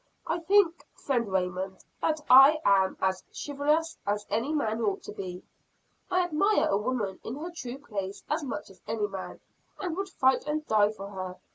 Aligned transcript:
I 0.25 0.39
think, 0.39 0.83
friend 0.95 1.31
Raymond, 1.31 1.85
that 2.01 2.21
I 2.27 2.59
am 2.65 2.97
as 3.03 3.23
chivalrous 3.31 3.99
as 4.07 4.25
any 4.31 4.51
man 4.51 4.81
ought 4.81 5.03
to 5.03 5.11
be. 5.11 5.43
I 6.09 6.23
admire 6.23 6.67
a 6.69 6.77
woman 6.77 7.19
in 7.23 7.35
her 7.35 7.51
true 7.51 7.77
place 7.77 8.23
as 8.27 8.43
much 8.43 8.71
as 8.71 8.81
any 8.87 9.05
man 9.05 9.39
and 9.79 9.95
would 9.95 10.09
fight 10.09 10.47
and 10.47 10.65
die 10.65 10.89
for 10.91 11.07
her. 11.07 11.35